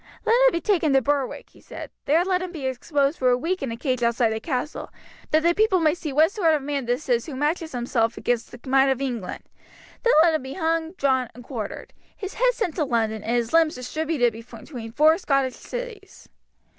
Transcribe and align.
Let 0.25 0.33
him 0.47 0.51
be 0.51 0.61
taken 0.61 0.93
to 0.93 1.01
Berwick," 1.03 1.51
he 1.51 1.61
said; 1.61 1.91
"there 2.05 2.25
let 2.25 2.41
him 2.41 2.51
be 2.51 2.65
exposed 2.65 3.19
for 3.19 3.29
a 3.29 3.37
week 3.37 3.61
in 3.61 3.71
a 3.71 3.77
cage 3.77 4.01
outside 4.01 4.31
the 4.33 4.39
castle, 4.39 4.89
that 5.29 5.43
the 5.43 5.53
people 5.53 5.79
may 5.79 5.93
see 5.93 6.11
what 6.11 6.31
sort 6.31 6.55
of 6.55 6.63
a 6.63 6.65
man 6.65 6.85
this 6.85 7.07
is 7.07 7.27
who 7.27 7.35
matches 7.35 7.73
himself 7.73 8.17
against 8.17 8.49
the 8.51 8.59
might 8.67 8.89
of 8.89 8.99
England. 8.99 9.43
Then 10.01 10.13
let 10.23 10.33
him 10.33 10.41
be 10.41 10.53
hung, 10.55 10.93
drawn, 10.93 11.29
and 11.35 11.43
quartered, 11.43 11.93
his 12.17 12.33
head 12.33 12.53
sent 12.53 12.77
to 12.77 12.83
London, 12.83 13.21
and 13.21 13.35
his 13.35 13.53
limbs 13.53 13.75
distributed 13.75 14.33
between 14.33 14.91
four 14.91 15.19
Scotch 15.19 15.53
cities." 15.53 16.27